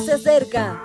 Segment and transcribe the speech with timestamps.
[0.00, 0.82] se acerca.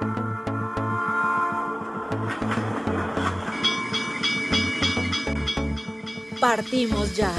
[6.40, 7.32] Partimos ya.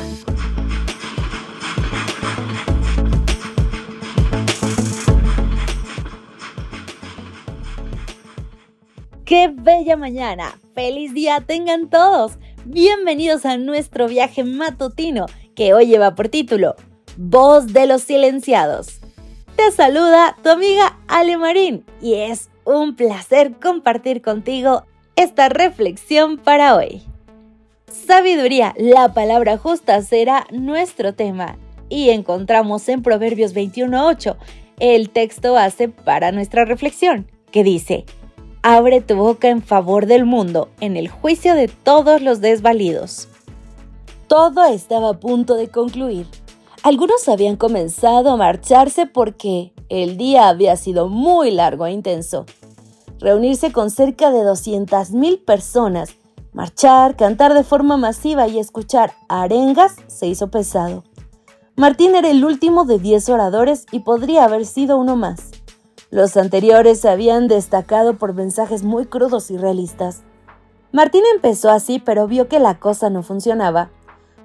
[9.25, 10.59] ¡Qué bella mañana!
[10.75, 12.33] ¡Feliz día tengan todos!
[12.65, 15.27] Bienvenidos a nuestro viaje matutino
[15.57, 16.77] que hoy lleva por título
[17.17, 19.02] Voz de los Silenciados.
[19.71, 24.85] Saluda tu amiga Ale Marín y es un placer compartir contigo
[25.17, 27.03] esta reflexión para hoy.
[27.87, 31.57] Sabiduría, la palabra justa será nuestro tema
[31.89, 34.37] y encontramos en Proverbios 21.8
[34.81, 38.05] el texto base para nuestra reflexión, que dice,
[38.63, 43.29] Abre tu boca en favor del mundo, en el juicio de todos los desvalidos.
[44.27, 46.27] Todo estaba a punto de concluir.
[46.83, 52.45] Algunos habían comenzado a marcharse porque el día había sido muy largo e intenso.
[53.21, 56.17] Reunirse con cerca de 200.000 personas,
[56.53, 61.05] marchar, cantar de forma masiva y escuchar arengas se hizo pesado.
[61.77, 65.53] Martín era el último de 10 oradores y podría haber sido uno más.
[66.11, 70.25] Los anteriores se habían destacado por mensajes muy crudos y realistas.
[70.91, 73.93] Martín empezó así, pero vio que la cosa no funcionaba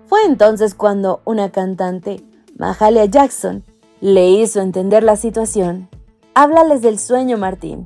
[0.08, 2.24] fue entonces cuando una cantante,
[2.58, 3.64] Mahalia Jackson,
[4.02, 5.90] le hizo entender la situación.
[6.34, 7.86] Háblales del sueño, Martín.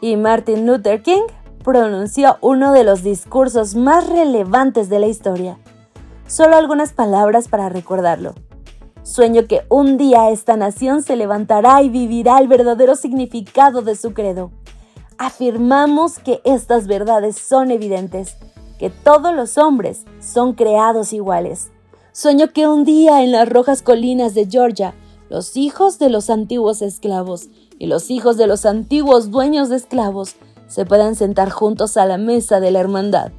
[0.00, 1.24] Y Martin Luther King
[1.64, 5.58] pronunció uno de los discursos más relevantes de la historia.
[6.28, 8.34] Solo algunas palabras para recordarlo.
[9.02, 14.14] Sueño que un día esta nación se levantará y vivirá el verdadero significado de su
[14.14, 14.52] credo.
[15.18, 18.36] Afirmamos que estas verdades son evidentes
[18.78, 21.72] que todos los hombres son creados iguales.
[22.12, 24.94] Sueño que un día en las rojas colinas de Georgia,
[25.28, 30.34] los hijos de los antiguos esclavos y los hijos de los antiguos dueños de esclavos
[30.66, 33.30] se puedan sentar juntos a la mesa de la hermandad.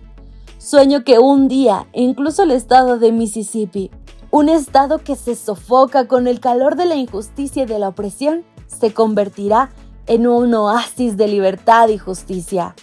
[0.58, 3.92] Sueño que un día, incluso el estado de Mississippi,
[4.32, 8.46] un estado que se sofoca con el calor de la injusticia y de la opresión,
[8.68, 9.72] se convertirá
[10.08, 12.74] en un oasis de libertad y justicia.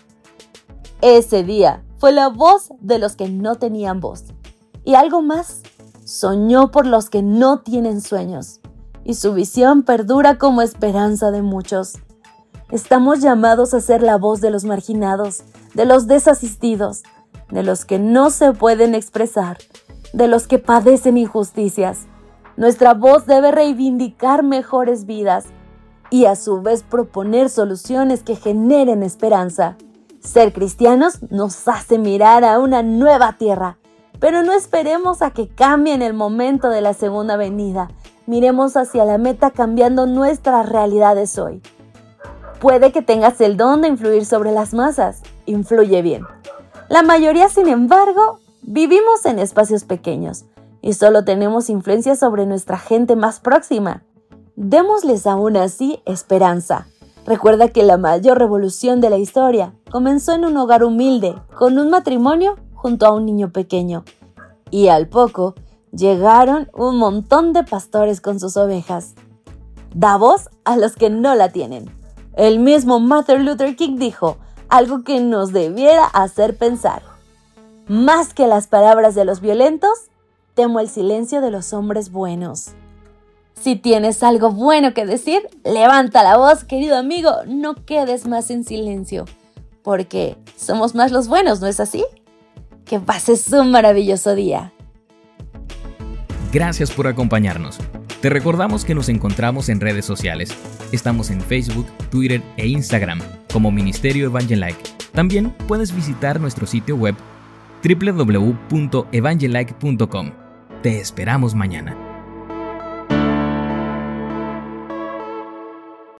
[1.01, 4.25] Ese día fue la voz de los que no tenían voz.
[4.85, 5.63] Y algo más,
[6.09, 8.61] soñó por los que no tienen sueños.
[9.05, 11.99] Y su visión perdura como esperanza de muchos.
[12.71, 15.43] Estamos llamados a ser la voz de los marginados,
[15.75, 17.03] de los desasistidos,
[17.51, 19.59] de los que no se pueden expresar,
[20.15, 22.07] de los que padecen injusticias.
[22.57, 25.45] Nuestra voz debe reivindicar mejores vidas
[26.11, 29.77] y a su vez proponer soluciones que generen esperanza.
[30.21, 33.77] Ser cristianos nos hace mirar a una nueva tierra,
[34.21, 37.89] pero no esperemos a que cambie en el momento de la segunda venida.
[38.27, 41.63] Miremos hacia la meta cambiando nuestras realidades hoy.
[42.61, 45.23] Puede que tengas el don de influir sobre las masas.
[45.47, 46.25] Influye bien.
[46.89, 50.45] La mayoría, sin embargo, vivimos en espacios pequeños
[50.81, 54.03] y solo tenemos influencia sobre nuestra gente más próxima.
[54.57, 56.89] Démosles aún así esperanza.
[57.27, 61.91] Recuerda que la mayor revolución de la historia comenzó en un hogar humilde, con un
[61.91, 64.05] matrimonio junto a un niño pequeño.
[64.71, 65.55] Y al poco
[65.93, 69.15] llegaron un montón de pastores con sus ovejas.
[69.95, 71.91] Da voz a los que no la tienen.
[72.35, 77.03] El mismo Martin Luther King dijo algo que nos debiera hacer pensar.
[77.89, 80.11] Más que las palabras de los violentos,
[80.55, 82.69] temo el silencio de los hombres buenos.
[83.61, 88.63] Si tienes algo bueno que decir, levanta la voz, querido amigo, no quedes más en
[88.63, 89.25] silencio,
[89.83, 92.05] porque somos más los buenos, ¿no es así?
[92.89, 94.73] Que pases un maravilloso día.
[96.53, 97.79] Gracias por acompañarnos.
[98.23, 100.51] Te recordamos que nos encontramos en redes sociales.
[100.91, 103.21] Estamos en Facebook, Twitter e Instagram
[103.53, 104.83] como Ministerio Evangelike.
[105.13, 107.15] También puedes visitar nuestro sitio web
[107.85, 110.33] www.evangelike.com.
[110.83, 112.08] Te esperamos mañana.